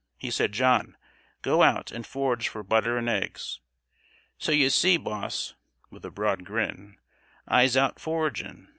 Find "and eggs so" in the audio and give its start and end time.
2.97-4.51